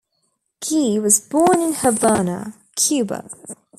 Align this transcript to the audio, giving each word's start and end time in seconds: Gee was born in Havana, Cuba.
Gee 0.61 0.97
was 0.97 1.19
born 1.19 1.61
in 1.61 1.73
Havana, 1.75 2.55
Cuba. 2.75 3.29